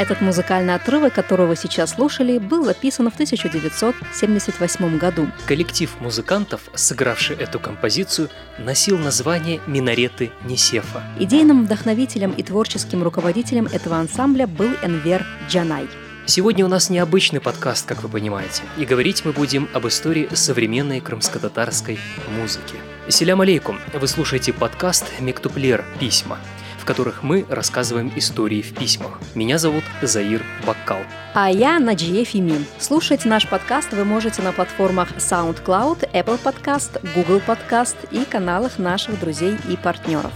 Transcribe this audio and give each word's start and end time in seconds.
Этот 0.00 0.22
музыкальный 0.22 0.74
отрывок, 0.74 1.12
который 1.12 1.46
вы 1.46 1.56
сейчас 1.56 1.90
слушали, 1.90 2.38
был 2.38 2.64
записан 2.64 3.10
в 3.10 3.12
1978 3.12 4.96
году. 4.96 5.28
Коллектив 5.44 5.94
музыкантов, 6.00 6.62
сыгравший 6.74 7.36
эту 7.36 7.60
композицию, 7.60 8.30
носил 8.56 8.96
название 8.96 9.60
«Минареты 9.66 10.30
Несефа». 10.42 11.02
Идейным 11.18 11.66
вдохновителем 11.66 12.30
и 12.30 12.42
творческим 12.42 13.02
руководителем 13.02 13.66
этого 13.66 13.96
ансамбля 13.96 14.46
был 14.46 14.70
Энвер 14.82 15.26
Джанай. 15.50 15.86
Сегодня 16.24 16.64
у 16.64 16.68
нас 16.68 16.88
необычный 16.88 17.42
подкаст, 17.42 17.86
как 17.86 18.02
вы 18.02 18.08
понимаете, 18.08 18.62
и 18.78 18.86
говорить 18.86 19.26
мы 19.26 19.32
будем 19.32 19.68
об 19.74 19.86
истории 19.86 20.30
современной 20.32 21.00
крымско-татарской 21.00 21.98
музыки. 22.38 22.76
Selâm 23.08 23.42
aleyküm! 23.42 23.78
Вы 23.92 24.08
слушаете 24.08 24.54
подкаст 24.54 25.04
«Mektüpler. 25.20 25.84
Письма», 25.98 26.38
в 26.80 26.84
которых 26.84 27.22
мы 27.22 27.44
рассказываем 27.48 28.10
истории 28.16 28.62
в 28.62 28.74
письмах. 28.74 29.20
Меня 29.34 29.58
зовут 29.58 29.84
Заир 30.02 30.42
Баккал. 30.66 31.00
А 31.34 31.50
я 31.50 31.78
Наджие 31.78 32.24
Феми. 32.24 32.64
Слушать 32.78 33.24
наш 33.24 33.46
подкаст 33.48 33.92
вы 33.92 34.04
можете 34.04 34.42
на 34.42 34.52
платформах 34.52 35.12
SoundCloud, 35.18 36.10
Apple 36.12 36.40
Podcast, 36.42 37.00
Google 37.14 37.40
Podcast 37.46 37.96
и 38.10 38.24
каналах 38.24 38.78
наших 38.78 39.20
друзей 39.20 39.56
и 39.68 39.76
партнеров. 39.76 40.32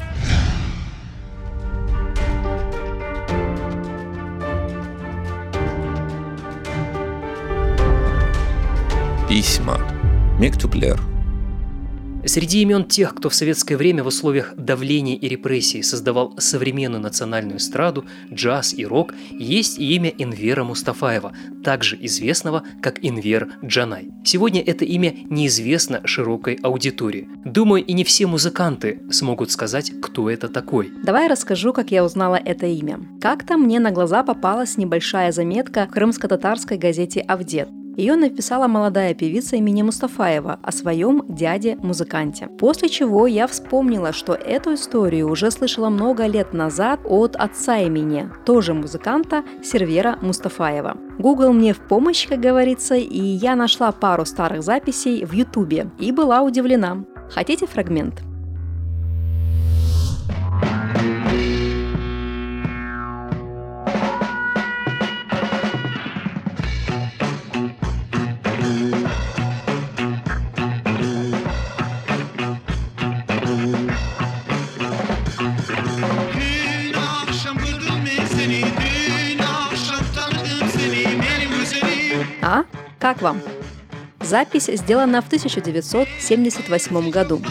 Письма. 9.28 9.80
Mektüpler. 10.38 11.13
Среди 12.26 12.62
имен 12.62 12.84
тех, 12.84 13.14
кто 13.14 13.28
в 13.28 13.34
советское 13.34 13.76
время 13.76 14.02
в 14.02 14.06
условиях 14.06 14.54
давления 14.56 15.14
и 15.14 15.28
репрессий 15.28 15.82
создавал 15.82 16.34
современную 16.38 17.02
национальную 17.02 17.58
эстраду, 17.58 18.06
джаз 18.32 18.72
и 18.72 18.86
рок, 18.86 19.14
есть 19.30 19.78
и 19.78 19.94
имя 19.94 20.08
Инвера 20.16 20.64
Мустафаева, 20.64 21.32
также 21.62 21.98
известного 22.00 22.62
как 22.80 23.04
Инвер 23.04 23.52
Джанай. 23.62 24.10
Сегодня 24.24 24.62
это 24.62 24.86
имя 24.86 25.14
неизвестно 25.28 26.00
широкой 26.06 26.54
аудитории. 26.62 27.28
Думаю, 27.44 27.84
и 27.84 27.92
не 27.92 28.04
все 28.04 28.26
музыканты 28.26 29.02
смогут 29.10 29.50
сказать, 29.50 29.92
кто 30.00 30.30
это 30.30 30.48
такой. 30.48 30.92
Давай 31.02 31.28
расскажу, 31.28 31.74
как 31.74 31.90
я 31.90 32.02
узнала 32.04 32.36
это 32.36 32.64
имя. 32.64 33.00
Как-то 33.20 33.58
мне 33.58 33.80
на 33.80 33.90
глаза 33.90 34.22
попалась 34.22 34.78
небольшая 34.78 35.30
заметка 35.30 35.86
в 35.90 35.92
крымско-татарской 35.92 36.78
газете 36.78 37.20
«Авдет». 37.20 37.68
Ее 37.96 38.16
написала 38.16 38.66
молодая 38.66 39.14
певица 39.14 39.56
имени 39.56 39.82
Мустафаева 39.82 40.58
о 40.62 40.72
своем 40.72 41.24
дяде-музыканте. 41.28 42.48
После 42.58 42.88
чего 42.88 43.26
я 43.26 43.46
вспомнила, 43.46 44.12
что 44.12 44.34
эту 44.34 44.74
историю 44.74 45.30
уже 45.30 45.50
слышала 45.50 45.88
много 45.90 46.26
лет 46.26 46.52
назад 46.52 47.00
от 47.04 47.36
отца 47.36 47.78
имени, 47.78 48.28
тоже 48.44 48.74
музыканта, 48.74 49.44
Сервера 49.62 50.18
Мустафаева. 50.20 50.96
Google 51.18 51.52
мне 51.52 51.72
в 51.72 51.80
помощь, 51.80 52.26
как 52.28 52.40
говорится, 52.40 52.96
и 52.96 53.20
я 53.20 53.54
нашла 53.54 53.92
пару 53.92 54.24
старых 54.24 54.62
записей 54.62 55.24
в 55.24 55.32
Ютубе 55.32 55.90
и 55.98 56.10
была 56.10 56.42
удивлена. 56.42 57.04
Хотите 57.30 57.66
фрагмент? 57.66 58.22
Как 83.04 83.20
вам? 83.20 83.42
Запись 84.22 84.70
сделана 84.72 85.20
в 85.20 85.26
1978 85.26 87.10
году. 87.10 87.42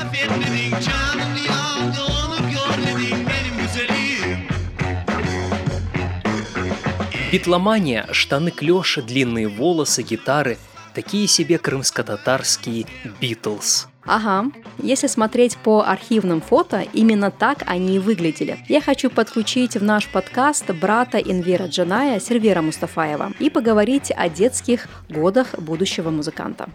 Битломания, 7.31 8.07
штаны 8.11 8.49
клёши, 8.49 9.03
длинные 9.03 9.47
волосы, 9.47 10.01
гитары– 10.01 10.57
такие 10.95 11.27
себе 11.27 11.59
крымско-татарские 11.59 12.87
Битлз. 13.21 13.92
Ага, 14.05 14.51
если 14.79 15.07
смотреть 15.07 15.57
по 15.57 15.81
архивным 15.81 16.41
фото, 16.41 16.83
именно 16.93 17.31
так 17.31 17.59
они 17.65 17.95
и 17.95 17.99
выглядели. 17.99 18.57
Я 18.67 18.81
хочу 18.81 19.09
подключить 19.09 19.75
в 19.75 19.83
наш 19.83 20.11
подкаст 20.11 20.69
брата 20.71 21.17
Инвера 21.19 21.67
Джаная, 21.67 22.19
Сервера 22.19 22.61
Мустафаева, 22.61 23.31
и 23.39 23.49
поговорить 23.49 24.11
о 24.15 24.27
детских 24.27 24.87
годах 25.09 25.57
будущего 25.57 26.09
музыканта. 26.09 26.69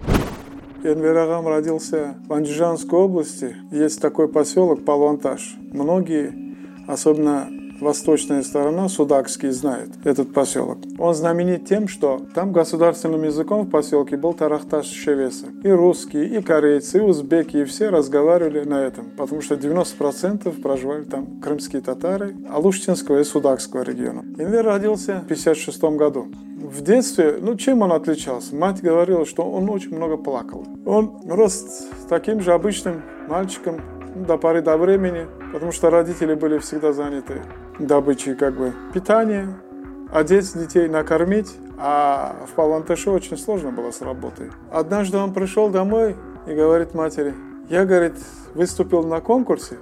Энвер 0.85 1.15
родился 1.45 2.15
в 2.29 2.33
Андижанской 2.33 2.99
области. 2.99 3.57
Есть 3.73 4.01
такой 4.01 4.29
поселок 4.29 4.85
Палвантаж. 4.85 5.57
Многие, 5.73 6.33
особенно 6.87 7.49
восточная 7.81 8.43
сторона, 8.43 8.89
Судакский, 8.89 9.51
знает 9.51 9.91
этот 10.05 10.33
поселок. 10.33 10.79
Он 10.99 11.15
знаменит 11.15 11.67
тем, 11.67 11.89
что 11.89 12.23
там 12.35 12.53
государственным 12.53 13.25
языком 13.25 13.67
в 13.67 13.71
поселке 13.71 14.17
был 14.17 14.35
Тарахташ 14.35 14.87
Шевеса. 14.87 15.47
И 15.63 15.71
русские, 15.71 16.27
и 16.27 16.43
корейцы, 16.43 16.99
и 16.99 17.01
узбеки, 17.01 17.59
и 17.59 17.65
все 17.65 17.89
разговаривали 17.89 18.65
на 18.65 18.83
этом, 18.83 19.11
потому 19.17 19.41
что 19.43 19.55
90% 19.55 20.61
проживали 20.61 21.05
там 21.05 21.41
крымские 21.41 21.83
татары 21.83 22.37
Алуштинского 22.51 23.21
и 23.21 23.25
Судакского 23.25 23.83
региона. 23.83 24.25
Инвер 24.39 24.65
родился 24.65 25.21
в 25.21 25.25
1956 25.25 25.83
году. 25.97 26.29
В 26.59 26.83
детстве, 26.83 27.39
ну 27.41 27.55
чем 27.55 27.83
он 27.83 27.93
отличался? 27.93 28.55
Мать 28.55 28.83
говорила, 28.83 29.25
что 29.25 29.43
он 29.43 29.71
очень 29.71 29.95
много 29.95 30.17
плакал. 30.17 30.67
Он 30.85 31.21
рос 31.29 31.87
таким 32.09 32.41
же 32.41 32.53
обычным 32.53 33.03
мальчиком 33.29 33.81
до 34.27 34.37
поры 34.37 34.61
до 34.61 34.77
времени, 34.77 35.27
потому 35.53 35.71
что 35.71 35.91
родители 35.91 36.35
были 36.35 36.59
всегда 36.59 36.93
заняты 36.93 37.43
добычей 37.79 38.35
как 38.35 38.55
бы 38.55 38.73
питания, 38.93 39.59
одеть 40.13 40.53
детей, 40.59 40.89
накормить, 40.89 41.57
а 41.79 42.37
в 42.51 42.55
Палантеше 42.55 43.11
очень 43.11 43.37
сложно 43.37 43.71
было 43.71 43.91
с 43.91 44.01
работой. 44.01 44.51
Однажды 44.71 45.19
он 45.19 45.33
пришел 45.33 45.69
домой 45.71 46.17
и 46.47 46.55
говорит 46.55 46.95
матери, 46.95 47.35
я, 47.69 47.85
говорит, 47.85 48.15
выступил 48.55 49.05
на 49.05 49.21
конкурсе, 49.21 49.79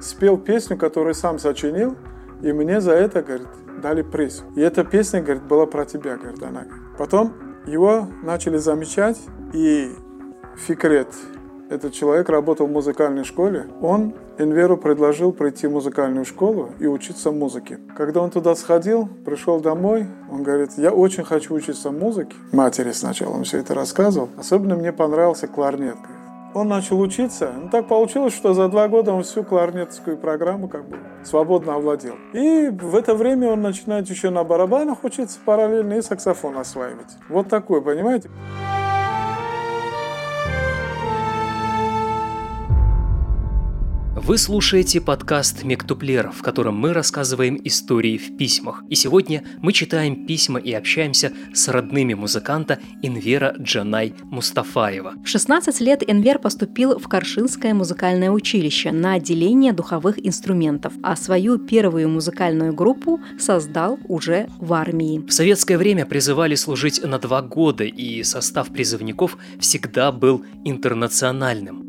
спел 0.00 0.36
песню, 0.36 0.76
которую 0.76 1.14
сам 1.14 1.38
сочинил, 1.38 1.96
и 2.42 2.52
мне 2.52 2.80
за 2.80 2.92
это, 2.92 3.22
говорит, 3.22 3.48
дали 3.80 4.02
приз. 4.02 4.44
И 4.54 4.60
эта 4.60 4.84
песня, 4.84 5.22
говорит, 5.22 5.42
была 5.42 5.66
про 5.66 5.84
тебя, 5.84 6.16
говорит 6.16 6.42
она. 6.42 6.64
Потом 6.98 7.32
его 7.66 8.08
начали 8.22 8.58
замечать, 8.58 9.20
и 9.52 9.94
Фикрет, 10.56 11.08
этот 11.70 11.94
человек 11.94 12.28
работал 12.28 12.66
в 12.66 12.70
музыкальной 12.70 13.24
школе, 13.24 13.66
он 13.80 14.14
Энверу 14.42 14.76
предложил 14.76 15.32
пройти 15.32 15.68
музыкальную 15.68 16.24
школу 16.24 16.70
и 16.78 16.86
учиться 16.86 17.30
музыке. 17.30 17.78
Когда 17.96 18.20
он 18.20 18.30
туда 18.30 18.54
сходил, 18.54 19.08
пришел 19.24 19.60
домой, 19.60 20.06
он 20.30 20.42
говорит, 20.42 20.72
я 20.76 20.92
очень 20.92 21.24
хочу 21.24 21.54
учиться 21.54 21.90
музыке. 21.90 22.34
Матери 22.52 22.92
сначала 22.92 23.34
он 23.34 23.44
все 23.44 23.58
это 23.58 23.74
рассказывал. 23.74 24.28
Особенно 24.36 24.74
мне 24.76 24.92
понравился 24.92 25.46
кларнет. 25.46 25.96
Он 26.54 26.68
начал 26.68 27.00
учиться. 27.00 27.50
Ну, 27.56 27.70
так 27.70 27.88
получилось, 27.88 28.34
что 28.34 28.52
за 28.52 28.68
два 28.68 28.86
года 28.88 29.12
он 29.12 29.22
всю 29.22 29.42
кларнетскую 29.42 30.18
программу 30.18 30.68
как 30.68 30.86
бы 30.86 30.98
свободно 31.24 31.76
овладел. 31.76 32.16
И 32.34 32.68
в 32.68 32.94
это 32.94 33.14
время 33.14 33.52
он 33.52 33.62
начинает 33.62 34.10
еще 34.10 34.28
на 34.28 34.44
барабанах 34.44 35.02
учиться 35.02 35.38
параллельно 35.42 35.94
и 35.94 36.02
саксофон 36.02 36.58
осваивать. 36.58 37.16
Вот 37.30 37.48
такой, 37.48 37.80
понимаете? 37.80 38.28
Вы 44.24 44.38
слушаете 44.38 45.00
подкаст 45.00 45.64
«Mektüpler», 45.64 46.30
в 46.30 46.42
котором 46.42 46.76
мы 46.76 46.92
рассказываем 46.92 47.60
истории 47.64 48.16
в 48.18 48.36
письмах. 48.36 48.84
И 48.88 48.94
сегодня 48.94 49.42
мы 49.60 49.72
читаем 49.72 50.26
письма 50.26 50.60
и 50.60 50.72
общаемся 50.72 51.32
с 51.52 51.66
родными 51.66 52.14
музыканта 52.14 52.78
Энвера 53.02 53.56
Джанай 53.58 54.14
Мустафаева. 54.22 55.14
В 55.24 55.26
16 55.26 55.80
лет 55.80 56.04
Энвер 56.08 56.38
поступил 56.38 57.00
в 57.00 57.08
Каршинское 57.08 57.74
музыкальное 57.74 58.30
училище 58.30 58.92
на 58.92 59.14
отделение 59.14 59.72
духовых 59.72 60.24
инструментов, 60.24 60.92
а 61.02 61.16
свою 61.16 61.58
первую 61.58 62.08
музыкальную 62.08 62.72
группу 62.72 63.20
создал 63.40 63.98
уже 64.06 64.46
в 64.60 64.72
армии. 64.72 65.18
В 65.26 65.32
советское 65.32 65.76
время 65.76 66.06
призывали 66.06 66.54
служить 66.54 67.02
на 67.02 67.18
два 67.18 67.42
года, 67.42 67.82
и 67.82 68.22
состав 68.22 68.68
призывников 68.68 69.36
всегда 69.58 70.12
был 70.12 70.44
интернациональным. 70.64 71.88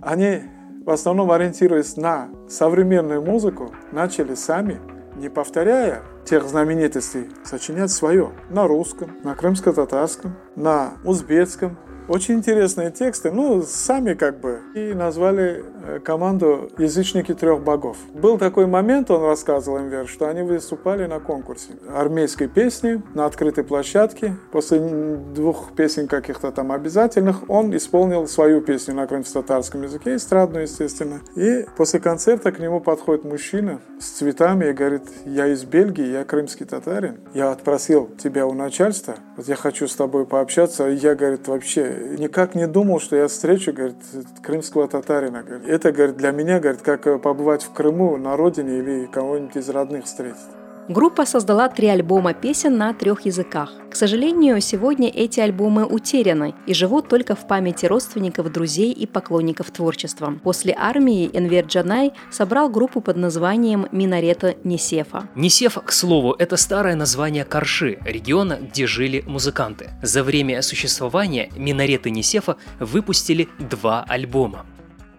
Они 0.00 0.55
в 0.86 0.90
основном 0.90 1.32
ориентируясь 1.32 1.96
на 1.96 2.30
современную 2.48 3.20
музыку, 3.20 3.74
начали 3.90 4.34
сами, 4.34 4.80
не 5.16 5.28
повторяя 5.28 6.02
тех 6.24 6.46
знаменитостей, 6.46 7.28
сочинять 7.44 7.90
свое 7.90 8.30
на 8.50 8.68
русском, 8.68 9.10
на 9.24 9.34
крымско-татарском, 9.34 10.36
на 10.54 10.92
узбекском. 11.04 11.76
Очень 12.08 12.36
интересные 12.36 12.92
тексты, 12.92 13.32
ну, 13.32 13.62
сами 13.62 14.14
как 14.14 14.38
бы 14.38 14.60
и 14.74 14.94
назвали 14.94 15.64
э, 15.84 15.98
команду 15.98 16.70
«Язычники 16.78 17.34
трех 17.34 17.64
богов». 17.64 17.96
Был 18.14 18.38
такой 18.38 18.66
момент, 18.66 19.10
он 19.10 19.24
рассказывал 19.24 19.78
им, 19.78 20.06
что 20.06 20.28
они 20.28 20.42
выступали 20.42 21.06
на 21.06 21.18
конкурсе 21.18 21.72
армейской 21.92 22.46
песни 22.46 23.02
на 23.14 23.26
открытой 23.26 23.64
площадке. 23.64 24.36
После 24.52 24.78
двух 24.78 25.72
песен 25.74 26.06
каких-то 26.06 26.52
там 26.52 26.70
обязательных 26.70 27.50
он 27.50 27.76
исполнил 27.76 28.28
свою 28.28 28.60
песню 28.60 28.94
на 28.94 29.08
крымско-татарском 29.08 29.82
языке, 29.82 30.14
эстрадную, 30.14 30.62
естественно. 30.62 31.22
И 31.34 31.66
после 31.76 31.98
концерта 31.98 32.52
к 32.52 32.60
нему 32.60 32.78
подходит 32.80 33.24
мужчина 33.24 33.80
с 33.98 34.10
цветами 34.10 34.66
и 34.66 34.72
говорит, 34.72 35.02
я 35.24 35.48
из 35.48 35.64
Бельгии, 35.64 36.06
я 36.06 36.24
крымский 36.24 36.66
татарин. 36.66 37.18
Я 37.34 37.50
отпросил 37.50 38.08
тебя 38.16 38.46
у 38.46 38.52
начальства, 38.52 39.16
вот 39.36 39.48
я 39.48 39.56
хочу 39.56 39.88
с 39.88 39.96
тобой 39.96 40.24
пообщаться. 40.24 40.88
И 40.88 40.94
я, 40.94 41.16
говорит, 41.16 41.48
вообще 41.48 41.95
никак 42.18 42.54
не 42.54 42.66
думал, 42.66 43.00
что 43.00 43.16
я 43.16 43.28
встречу, 43.28 43.72
говорит, 43.72 43.96
крымского 44.42 44.88
татарина. 44.88 45.44
Это, 45.66 45.92
говорит, 45.92 46.16
для 46.16 46.30
меня, 46.30 46.60
говорит, 46.60 46.82
как 46.82 47.20
побывать 47.22 47.62
в 47.62 47.72
Крыму 47.72 48.16
на 48.16 48.36
родине 48.36 48.78
или 48.78 49.06
кого-нибудь 49.06 49.56
из 49.56 49.68
родных 49.68 50.04
встретить. 50.04 50.65
Группа 50.88 51.26
создала 51.26 51.68
три 51.68 51.88
альбома 51.88 52.32
песен 52.32 52.78
на 52.78 52.94
трех 52.94 53.22
языках. 53.22 53.72
К 53.90 53.96
сожалению, 53.96 54.60
сегодня 54.60 55.08
эти 55.08 55.40
альбомы 55.40 55.84
утеряны 55.84 56.54
и 56.66 56.74
живут 56.74 57.08
только 57.08 57.34
в 57.34 57.48
памяти 57.48 57.86
родственников, 57.86 58.52
друзей 58.52 58.92
и 58.92 59.04
поклонников 59.04 59.72
творчества. 59.72 60.38
После 60.44 60.72
армии 60.78 61.28
Энвер 61.32 61.66
Джанай 61.66 62.12
собрал 62.30 62.68
группу 62.68 63.00
под 63.00 63.16
названием 63.16 63.88
«Минарета 63.90 64.54
Несефа». 64.62 65.28
Несеф, 65.34 65.76
к 65.84 65.90
слову, 65.90 66.36
это 66.38 66.56
старое 66.56 66.94
название 66.94 67.44
Карши, 67.44 67.98
региона, 68.04 68.56
где 68.60 68.86
жили 68.86 69.24
музыканты. 69.26 69.90
За 70.02 70.22
время 70.22 70.62
существования 70.62 71.50
Минареты 71.56 72.10
Несефа 72.10 72.58
выпустили 72.78 73.48
два 73.58 74.04
альбома. 74.06 74.66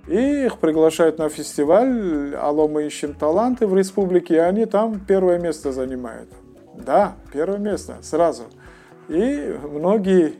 И 0.07 0.45
их 0.45 0.59
приглашают 0.59 1.17
на 1.17 1.27
фестиваль 1.27 2.33
«Алло, 2.35 2.67
мы 2.69 2.85
ищем 2.85 3.13
таланты» 3.13 3.67
в 3.67 3.75
республике, 3.75 4.35
и 4.35 4.39
они 4.39 4.65
там 4.65 5.01
первое 5.05 5.37
место 5.37 5.73
занимают. 5.73 6.29
Да, 6.75 7.15
первое 7.33 7.57
место, 7.57 7.97
сразу. 8.01 8.43
И 9.09 9.53
многие 9.69 10.35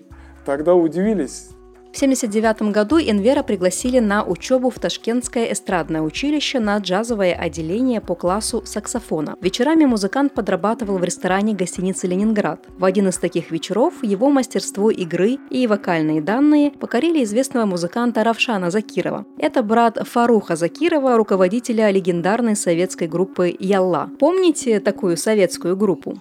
тогда 0.45 0.73
удивились, 0.73 1.49
в 1.97 1.99
1979 1.99 2.71
году 2.71 2.99
Энвера 2.99 3.41
пригласили 3.41 3.97
на 3.97 4.23
учебу 4.23 4.69
в 4.69 4.77
Ташкентское 4.77 5.51
эстрадное 5.51 6.01
училище 6.01 6.59
на 6.59 6.77
джазовое 6.77 7.33
отделение 7.33 8.01
по 8.01 8.13
классу 8.13 8.61
саксофона. 8.65 9.35
Вечерами 9.41 9.85
музыкант 9.85 10.35
подрабатывал 10.35 10.99
в 10.99 11.03
ресторане 11.03 11.55
гостиницы 11.55 12.05
«Ленинград». 12.05 12.67
В 12.77 12.85
один 12.85 13.07
из 13.07 13.17
таких 13.17 13.49
вечеров 13.49 13.95
его 14.03 14.29
мастерство 14.29 14.91
игры 14.91 15.39
и 15.49 15.65
вокальные 15.65 16.21
данные 16.21 16.69
покорили 16.69 17.23
известного 17.23 17.65
музыканта 17.65 18.23
Равшана 18.23 18.69
Закирова. 18.69 19.25
Это 19.39 19.63
брат 19.63 19.97
Фаруха 20.07 20.55
Закирова, 20.55 21.17
руководителя 21.17 21.89
легендарной 21.89 22.55
советской 22.55 23.07
группы 23.07 23.55
«Ялла». 23.57 24.11
Помните 24.19 24.79
такую 24.79 25.17
советскую 25.17 25.75
группу? 25.75 26.15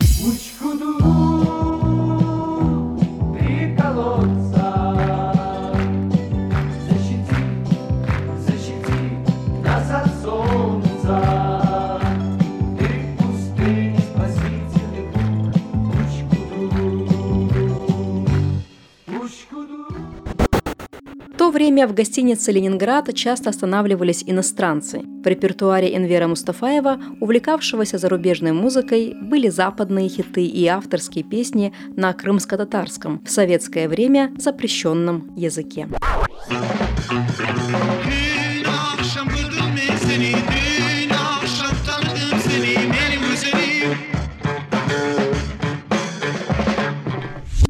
Время 21.76 21.88
в 21.88 21.94
гостинице 21.94 22.52
«Ленинград» 22.52 23.14
часто 23.14 23.50
останавливались 23.50 24.24
иностранцы. 24.26 25.02
В 25.22 25.26
репертуаре 25.26 25.94
Энвера 25.94 26.26
Мустафаева, 26.26 26.98
увлекавшегося 27.20 27.98
зарубежной 27.98 28.52
музыкой, 28.52 29.14
были 29.20 29.50
западные 29.50 30.08
хиты 30.08 30.46
и 30.46 30.66
авторские 30.68 31.22
песни 31.22 31.74
на 31.94 32.14
крымско-татарском, 32.14 33.22
в 33.22 33.30
советское 33.30 33.88
время 33.88 34.32
запрещенном 34.38 35.34
языке. 35.36 35.86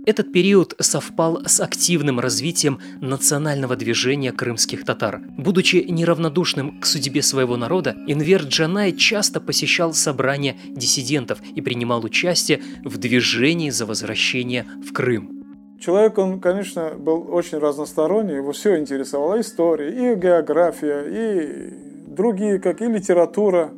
Этот 0.06 0.32
период 0.32 0.76
совпал 0.78 1.42
с 1.46 1.60
активным 1.60 2.20
развитием 2.20 2.78
национального 3.00 3.74
движения 3.74 4.30
крымских 4.30 4.84
татар. 4.84 5.20
Будучи 5.36 5.84
неравнодушным 5.88 6.78
к 6.78 6.86
судьбе 6.86 7.22
своего 7.22 7.56
народа, 7.56 7.96
Инвер 8.06 8.42
Джанай 8.42 8.92
часто 8.92 9.40
посещал 9.40 9.94
собрания 9.94 10.56
диссидентов 10.68 11.40
и 11.56 11.60
принимал 11.60 12.04
участие 12.04 12.62
в 12.84 12.98
движении 12.98 13.70
за 13.70 13.84
возвращение 13.84 14.64
в 14.88 14.92
Крым. 14.92 15.76
Человек, 15.80 16.18
он, 16.18 16.38
конечно, 16.38 16.92
был 16.96 17.26
очень 17.28 17.58
разносторонний, 17.58 18.36
его 18.36 18.52
все 18.52 18.78
интересовало, 18.78 19.40
история, 19.40 19.90
и 19.90 20.14
география, 20.14 21.02
и 21.02 21.74
другие, 22.06 22.60
как 22.60 22.80
и 22.80 22.86
литература. 22.86 23.72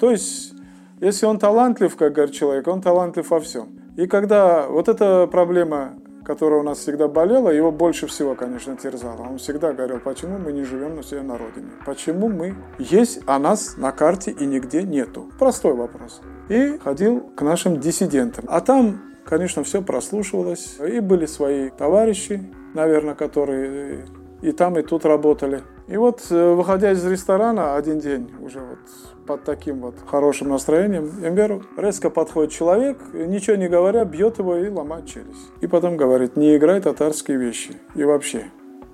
То 0.00 0.10
есть, 0.10 0.54
если 1.02 1.26
он 1.26 1.38
талантлив, 1.38 1.94
как 1.94 2.14
говорит 2.14 2.34
человек, 2.34 2.66
он 2.68 2.80
талантлив 2.80 3.28
во 3.28 3.38
всем. 3.38 3.83
И 3.96 4.06
когда 4.06 4.66
вот 4.66 4.88
эта 4.88 5.28
проблема, 5.28 5.94
которая 6.24 6.60
у 6.60 6.62
нас 6.64 6.78
всегда 6.78 7.06
болела, 7.06 7.50
его 7.50 7.70
больше 7.70 8.06
всего, 8.06 8.34
конечно, 8.34 8.76
терзала. 8.76 9.22
Он 9.22 9.38
всегда 9.38 9.72
говорил, 9.72 10.00
почему 10.00 10.38
мы 10.38 10.52
не 10.52 10.64
живем 10.64 10.96
на 10.96 11.02
себе 11.02 11.22
на 11.22 11.38
родине? 11.38 11.70
Почему 11.86 12.28
мы 12.28 12.56
есть, 12.78 13.20
а 13.26 13.38
нас 13.38 13.76
на 13.76 13.92
карте 13.92 14.32
и 14.32 14.46
нигде 14.46 14.82
нету? 14.82 15.30
Простой 15.38 15.74
вопрос. 15.74 16.22
И 16.48 16.78
ходил 16.78 17.20
к 17.20 17.42
нашим 17.42 17.78
диссидентам. 17.78 18.46
А 18.48 18.60
там, 18.60 19.00
конечно, 19.24 19.62
все 19.62 19.82
прослушивалось. 19.82 20.78
И 20.80 20.98
были 21.00 21.26
свои 21.26 21.70
товарищи, 21.70 22.42
наверное, 22.74 23.14
которые 23.14 24.06
и 24.44 24.52
там, 24.52 24.78
и 24.78 24.82
тут 24.82 25.06
работали. 25.06 25.62
И 25.88 25.96
вот, 25.96 26.26
э, 26.30 26.54
выходя 26.54 26.92
из 26.92 27.04
ресторана 27.06 27.76
один 27.76 27.98
день, 27.98 28.30
уже 28.42 28.60
вот 28.60 28.78
под 29.26 29.44
таким 29.44 29.80
вот 29.80 29.94
хорошим 30.06 30.50
настроением, 30.50 31.10
Эмберу 31.22 31.62
резко 31.78 32.10
подходит 32.10 32.52
человек, 32.52 32.98
ничего 33.14 33.56
не 33.56 33.68
говоря, 33.68 34.04
бьет 34.04 34.38
его 34.38 34.56
и 34.56 34.68
ломает 34.68 35.06
челюсть. 35.06 35.50
И 35.62 35.66
потом 35.66 35.96
говорит, 35.96 36.36
не 36.36 36.56
играй 36.56 36.82
татарские 36.82 37.38
вещи. 37.38 37.72
И 37.94 38.04
вообще, 38.04 38.44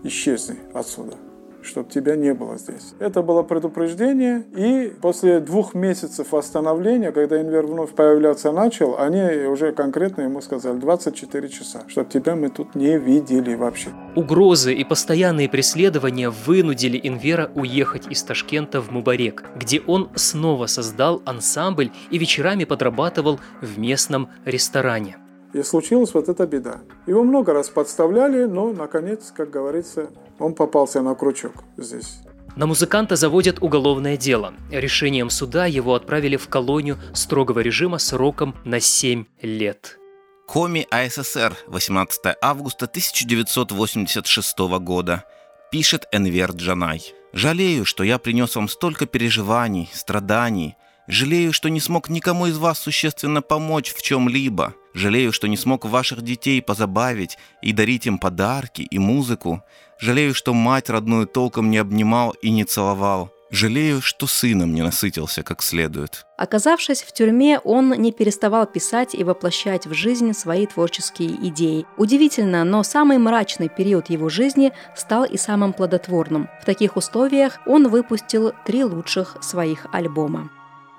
исчезни 0.04 0.56
отсюда 0.72 1.16
чтобы 1.62 1.90
тебя 1.90 2.16
не 2.16 2.34
было 2.34 2.58
здесь. 2.58 2.94
Это 2.98 3.22
было 3.22 3.42
предупреждение, 3.42 4.44
и 4.56 4.92
после 5.00 5.40
двух 5.40 5.74
месяцев 5.74 6.32
восстановления, 6.32 7.12
когда 7.12 7.40
Инвер 7.40 7.66
вновь 7.66 7.94
появляться 7.94 8.52
начал, 8.52 8.98
они 8.98 9.46
уже 9.46 9.72
конкретно 9.72 10.22
ему 10.22 10.40
сказали 10.40 10.78
24 10.78 11.48
часа, 11.48 11.82
чтобы 11.88 12.10
тебя 12.10 12.34
мы 12.36 12.48
тут 12.48 12.74
не 12.74 12.98
видели 12.98 13.54
вообще. 13.54 13.90
Угрозы 14.16 14.74
и 14.74 14.84
постоянные 14.84 15.48
преследования 15.48 16.30
вынудили 16.30 17.00
Инвера 17.02 17.50
уехать 17.54 18.06
из 18.10 18.22
Ташкента 18.22 18.80
в 18.80 18.90
Мубарек, 18.90 19.44
где 19.56 19.80
он 19.80 20.10
снова 20.14 20.66
создал 20.66 21.22
ансамбль 21.24 21.90
и 22.10 22.18
вечерами 22.18 22.64
подрабатывал 22.64 23.38
в 23.60 23.78
местном 23.78 24.28
ресторане. 24.44 25.19
И 25.52 25.62
случилась 25.62 26.14
вот 26.14 26.28
эта 26.28 26.46
беда. 26.46 26.80
Его 27.06 27.24
много 27.24 27.52
раз 27.52 27.68
подставляли, 27.68 28.44
но, 28.44 28.72
наконец, 28.72 29.32
как 29.36 29.50
говорится, 29.50 30.10
он 30.38 30.54
попался 30.54 31.02
на 31.02 31.14
крючок 31.14 31.64
здесь. 31.76 32.20
На 32.56 32.66
музыканта 32.66 33.16
заводят 33.16 33.62
уголовное 33.62 34.16
дело. 34.16 34.54
Решением 34.70 35.30
суда 35.30 35.66
его 35.66 35.94
отправили 35.94 36.36
в 36.36 36.48
колонию 36.48 36.98
строгого 37.14 37.60
режима 37.60 37.98
сроком 37.98 38.56
на 38.64 38.80
7 38.80 39.24
лет. 39.42 39.98
Коми 40.46 40.86
АССР, 40.90 41.56
18 41.68 42.36
августа 42.42 42.86
1986 42.86 44.58
года. 44.80 45.24
Пишет 45.70 46.08
Энвер 46.10 46.50
Джанай. 46.50 47.14
«Жалею, 47.32 47.84
что 47.84 48.02
я 48.02 48.18
принес 48.18 48.56
вам 48.56 48.68
столько 48.68 49.06
переживаний, 49.06 49.88
страданий. 49.92 50.76
Жалею, 51.10 51.52
что 51.52 51.68
не 51.70 51.80
смог 51.80 52.08
никому 52.08 52.46
из 52.46 52.56
вас 52.56 52.78
существенно 52.78 53.42
помочь 53.42 53.92
в 53.92 54.00
чем-либо. 54.00 54.74
Жалею, 54.94 55.32
что 55.32 55.48
не 55.48 55.56
смог 55.56 55.84
ваших 55.84 56.22
детей 56.22 56.62
позабавить 56.62 57.36
и 57.62 57.72
дарить 57.72 58.06
им 58.06 58.16
подарки 58.16 58.82
и 58.82 58.98
музыку. 59.00 59.64
Жалею, 59.98 60.34
что 60.34 60.54
мать 60.54 60.88
родную 60.88 61.26
толком 61.26 61.68
не 61.68 61.78
обнимал 61.78 62.30
и 62.42 62.50
не 62.50 62.64
целовал. 62.64 63.32
Жалею, 63.50 64.00
что 64.00 64.28
сыном 64.28 64.72
не 64.72 64.82
насытился 64.82 65.42
как 65.42 65.62
следует. 65.62 66.26
Оказавшись 66.38 67.02
в 67.02 67.12
тюрьме, 67.12 67.58
он 67.58 67.90
не 67.90 68.12
переставал 68.12 68.66
писать 68.66 69.16
и 69.16 69.24
воплощать 69.24 69.88
в 69.88 69.94
жизнь 69.94 70.32
свои 70.32 70.66
творческие 70.66 71.30
идеи. 71.48 71.86
Удивительно, 71.96 72.62
но 72.62 72.84
самый 72.84 73.18
мрачный 73.18 73.68
период 73.68 74.10
его 74.10 74.28
жизни 74.28 74.72
стал 74.96 75.24
и 75.24 75.36
самым 75.36 75.72
плодотворным. 75.72 76.48
В 76.62 76.64
таких 76.64 76.96
условиях 76.96 77.58
он 77.66 77.88
выпустил 77.88 78.52
три 78.64 78.84
лучших 78.84 79.38
своих 79.40 79.88
альбома. 79.90 80.50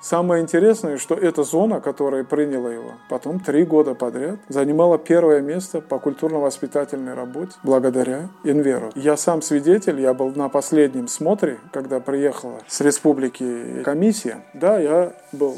Самое 0.01 0.41
интересное, 0.41 0.97
что 0.97 1.13
эта 1.13 1.43
зона, 1.43 1.79
которая 1.79 2.23
приняла 2.23 2.71
его, 2.71 2.93
потом 3.07 3.39
три 3.39 3.63
года 3.63 3.93
подряд 3.93 4.39
занимала 4.49 4.97
первое 4.97 5.41
место 5.41 5.79
по 5.79 5.99
культурно-воспитательной 5.99 7.13
работе 7.13 7.51
благодаря 7.63 8.29
Инверу. 8.43 8.91
Я 8.95 9.15
сам 9.15 9.43
свидетель, 9.43 10.01
я 10.01 10.15
был 10.15 10.31
на 10.31 10.49
последнем 10.49 11.07
смотре, 11.07 11.59
когда 11.71 11.99
приехала 11.99 12.61
с 12.67 12.81
республики 12.81 13.83
комиссия. 13.83 14.43
Да, 14.55 14.79
я 14.79 15.13
был 15.31 15.55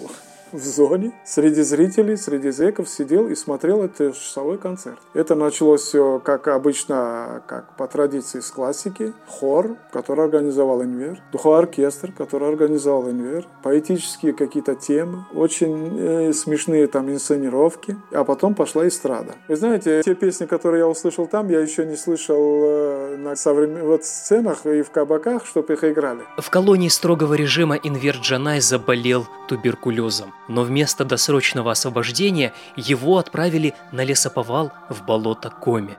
в 0.54 0.64
зоне, 0.64 1.12
среди 1.26 1.62
зрителей, 1.62 2.16
среди 2.18 2.52
зеков 2.52 2.88
сидел 2.88 3.28
и 3.28 3.36
смотрел 3.36 3.84
этот 3.84 4.16
часовой 4.16 4.58
концерт. 4.58 5.00
Это 5.14 5.36
началось 5.36 5.82
все, 5.82 6.20
как 6.20 6.48
обычно, 6.48 7.44
как 7.48 7.76
по 7.76 7.88
традиции 7.88 8.40
с 8.40 8.50
классики. 8.52 9.14
Хор, 9.28 9.76
который 9.92 10.26
организовал 10.26 10.84
Инвер, 10.84 11.22
духовой 11.32 11.60
оркестр, 11.60 12.12
который 12.12 12.50
организовал 12.50 13.10
Инвер, 13.10 13.46
поэтические 13.64 14.34
какие-то 14.34 14.76
темы, 14.76 15.26
очень 15.34 15.98
э, 16.00 16.34
смешные 16.34 16.88
там 16.88 17.10
инсценировки, 17.10 17.98
а 18.12 18.24
потом 18.24 18.56
пошла 18.56 18.88
эстрада. 18.88 19.36
Вы 19.48 19.56
знаете, 19.56 20.02
те 20.04 20.16
песни, 20.16 20.46
которые 20.46 20.80
я 20.80 20.88
услышал 20.88 21.28
там, 21.28 21.50
я 21.50 21.60
еще 21.60 21.86
не 21.86 21.96
слышал 21.96 22.62
э, 22.64 23.18
на 23.18 23.36
современных 23.36 23.84
вот 23.84 24.06
сценах 24.06 24.66
и 24.66 24.82
в 24.82 24.92
кабаках, 24.92 25.46
чтобы 25.46 25.74
их 25.74 25.84
играли. 25.84 26.22
В 26.38 26.50
колонии 26.50 26.90
строгого 26.90 27.34
режима 27.34 27.76
Инвер 27.76 28.18
Джанай 28.18 28.62
заболел 28.62 29.28
туберкулезом 29.48 30.34
но 30.48 30.64
вместо 30.64 31.06
досрочного 31.06 31.72
освобождения 31.72 32.54
его 32.76 33.18
отправили 33.18 33.74
на 33.92 34.04
лесоповал 34.04 34.72
в 34.90 35.04
болото 35.04 35.50
Коми. 35.50 35.98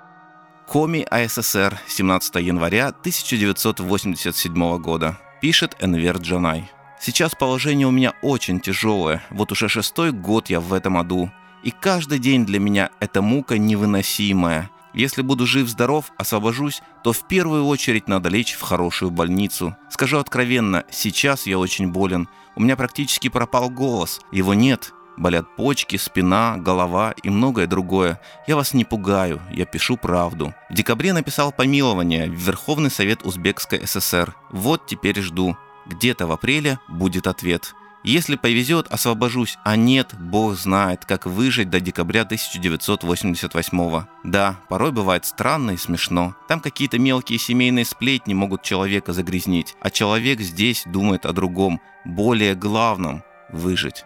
Коми 0.66 1.06
АССР, 1.10 1.78
17 1.86 2.36
января 2.36 2.88
1987 2.88 4.78
года. 4.78 5.18
Пишет 5.40 5.76
Энвер 5.80 6.16
Джанай. 6.18 6.70
Сейчас 6.98 7.34
положение 7.34 7.86
у 7.86 7.90
меня 7.90 8.14
очень 8.22 8.60
тяжелое. 8.60 9.22
Вот 9.30 9.52
уже 9.52 9.68
шестой 9.68 10.10
год 10.10 10.48
я 10.48 10.60
в 10.60 10.72
этом 10.72 10.96
аду. 10.96 11.30
И 11.62 11.70
каждый 11.70 12.18
день 12.18 12.46
для 12.46 12.58
меня 12.58 12.90
это 12.98 13.20
мука 13.20 13.58
невыносимая. 13.58 14.70
Если 14.94 15.22
буду 15.22 15.44
жив-здоров, 15.44 16.12
освобожусь, 16.16 16.80
то 17.02 17.12
в 17.12 17.26
первую 17.26 17.66
очередь 17.66 18.08
надо 18.08 18.28
лечь 18.28 18.54
в 18.54 18.62
хорошую 18.62 19.10
больницу. 19.10 19.76
Скажу 19.90 20.18
откровенно, 20.18 20.84
сейчас 20.90 21.46
я 21.46 21.58
очень 21.58 21.90
болен. 21.90 22.28
У 22.56 22.62
меня 22.62 22.76
практически 22.76 23.28
пропал 23.28 23.70
голос. 23.70 24.20
Его 24.30 24.54
нет. 24.54 24.92
Болят 25.16 25.54
почки, 25.54 25.96
спина, 25.96 26.56
голова 26.56 27.14
и 27.22 27.30
многое 27.30 27.66
другое. 27.66 28.20
Я 28.48 28.56
вас 28.56 28.74
не 28.74 28.84
пугаю, 28.84 29.40
я 29.52 29.64
пишу 29.64 29.96
правду. 29.96 30.54
В 30.70 30.74
декабре 30.74 31.12
написал 31.12 31.52
помилование 31.52 32.28
в 32.28 32.34
Верховный 32.34 32.90
Совет 32.90 33.24
Узбекской 33.24 33.86
ССР. 33.86 34.34
Вот 34.50 34.86
теперь 34.86 35.20
жду. 35.20 35.56
Где-то 35.86 36.26
в 36.26 36.32
апреле 36.32 36.78
будет 36.88 37.26
ответ. 37.26 37.74
Если 38.04 38.36
повезет, 38.36 38.86
освобожусь, 38.90 39.56
а 39.64 39.76
нет, 39.76 40.14
бог 40.18 40.56
знает, 40.56 41.06
как 41.06 41.24
выжить 41.24 41.70
до 41.70 41.80
декабря 41.80 42.20
1988 42.22 44.04
Да, 44.24 44.60
порой 44.68 44.92
бывает 44.92 45.24
странно 45.24 45.70
и 45.70 45.78
смешно. 45.78 46.36
Там 46.46 46.60
какие-то 46.60 46.98
мелкие 46.98 47.38
семейные 47.38 47.86
сплетни 47.86 48.34
могут 48.34 48.62
человека 48.62 49.14
загрязнить, 49.14 49.74
а 49.80 49.90
человек 49.90 50.40
здесь 50.40 50.82
думает 50.84 51.24
о 51.24 51.32
другом, 51.32 51.80
более 52.04 52.54
главном– 52.54 53.22
выжить. 53.50 54.04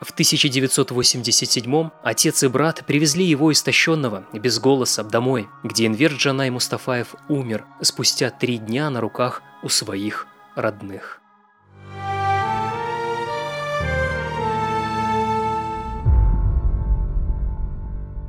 В 0.00 0.10
1987 0.12 1.90
отец 2.02 2.42
и 2.42 2.48
брат 2.48 2.84
привезли 2.86 3.26
его 3.26 3.52
истощенного, 3.52 4.24
без 4.32 4.58
голоса, 4.58 5.04
домой, 5.04 5.48
где 5.62 5.86
Энвер 5.86 6.14
Джанай 6.14 6.48
Мустафаев 6.48 7.14
умер 7.28 7.66
спустя 7.82 8.30
три 8.30 8.56
дня 8.56 8.88
на 8.88 9.02
руках 9.02 9.42
у 9.62 9.68
своих 9.68 10.26
родных. 10.56 11.20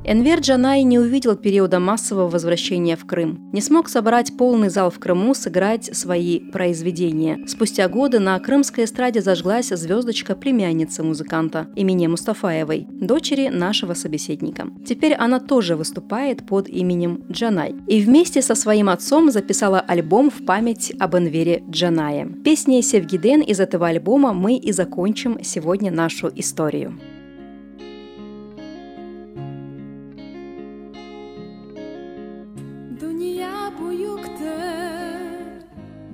Энвер 0.08 0.38
Джанай 0.38 0.84
не 0.84 1.00
увидел 1.00 1.34
периода 1.34 1.80
массового 1.80 2.28
возвращения 2.28 2.96
в 2.96 3.04
Крым. 3.06 3.50
Не 3.52 3.60
смог 3.60 3.88
собрать 3.88 4.36
полный 4.36 4.68
зал 4.68 4.92
в 4.92 5.00
Крыму, 5.00 5.34
сыграть 5.34 5.96
свои 5.96 6.38
произведения. 6.38 7.44
Спустя 7.48 7.88
годы 7.88 8.20
на 8.20 8.38
крымской 8.38 8.84
эстраде 8.84 9.20
зажглась 9.20 9.70
звездочка 9.70 10.36
племянницы 10.36 11.02
музыканта 11.02 11.66
имени 11.74 12.06
Мустафаевой, 12.06 12.86
дочери 12.88 13.48
нашего 13.48 13.94
собеседника. 13.94 14.68
Теперь 14.86 15.14
она 15.14 15.40
тоже 15.40 15.74
выступает 15.74 16.46
под 16.46 16.68
именем 16.68 17.24
Джанай. 17.28 17.74
И 17.88 18.00
вместе 18.00 18.42
со 18.42 18.54
своим 18.54 18.88
отцом 18.88 19.32
записала 19.32 19.80
альбом 19.80 20.30
в 20.30 20.46
память 20.46 20.92
об 21.00 21.16
Энвере 21.16 21.64
Джанае. 21.68 22.28
Песней 22.44 22.82
Севгиден 22.82 23.40
из 23.40 23.58
этого 23.58 23.88
альбома 23.88 24.32
мы 24.32 24.54
и 24.54 24.70
закончим 24.70 25.42
сегодня 25.42 25.90
нашу 25.90 26.30
историю. 26.32 26.96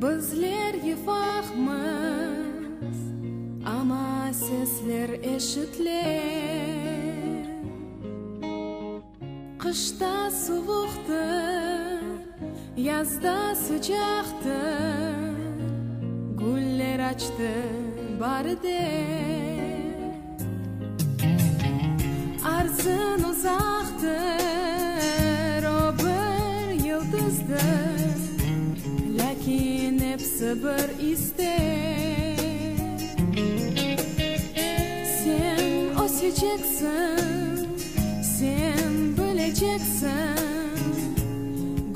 bizlar 0.02 0.74
yifahmiz 0.74 1.80
ama 3.78 4.32
sizlar 4.32 5.10
eshitlar 5.34 6.22
qishda 9.62 10.30
sovuqdir 10.30 12.02
yozda 12.88 13.54
sıcaqdır 13.54 15.36
guller 16.40 16.98
açdı 17.10 17.52
baride 18.20 18.82
arzın 22.56 23.22
uzaktır 23.30 24.21
sabır 30.42 31.10
ister 31.12 32.36
Sen 35.24 35.96
o 36.04 36.08
Sen 38.38 39.16
bileceksin 39.16 40.10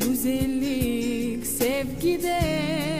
Güzellik 0.00 1.46
sevgide. 1.46 2.95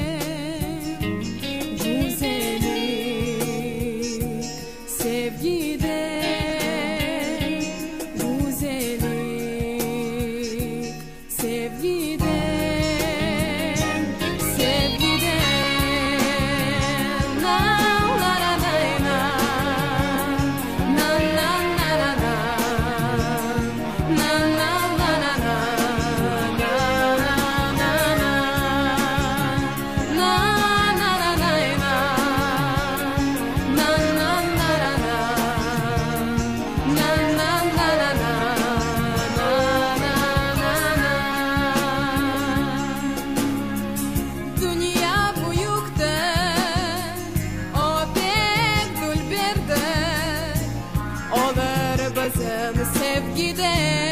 sevgide. 52.94 54.05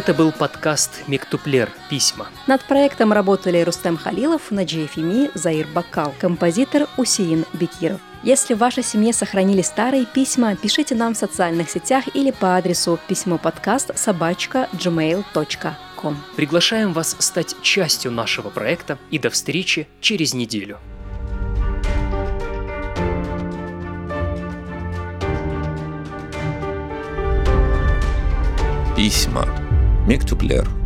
Это 0.00 0.14
был 0.14 0.32
подкаст 0.32 1.06
«Mektüpler. 1.08 1.70
Письма». 1.90 2.28
Над 2.46 2.64
проектом 2.64 3.12
работали 3.12 3.60
Рустем 3.60 3.98
Халилов, 3.98 4.50
Наджие 4.50 4.86
Феми, 4.86 5.30
Заир 5.34 5.66
Бакал, 5.74 6.14
композитор 6.18 6.88
Усеин 6.96 7.44
Бекиров. 7.52 8.00
Если 8.22 8.54
в 8.54 8.58
вашей 8.60 8.82
семье 8.82 9.12
сохранили 9.12 9.60
старые 9.60 10.06
письма, 10.06 10.56
пишите 10.56 10.94
нам 10.94 11.12
в 11.12 11.18
социальных 11.18 11.68
сетях 11.68 12.04
или 12.14 12.30
по 12.30 12.56
адресу 12.56 12.98
письмо 13.08 13.36
подкаст 13.36 13.90
собачка 13.94 14.70
gmail.com. 14.72 16.16
Приглашаем 16.34 16.94
вас 16.94 17.14
стать 17.18 17.54
частью 17.60 18.10
нашего 18.10 18.48
проекта 18.48 18.96
и 19.10 19.18
до 19.18 19.28
встречи 19.28 19.86
через 20.00 20.32
неделю. 20.32 20.78
Письма. 28.96 29.59
Мектуплер. 30.10 30.79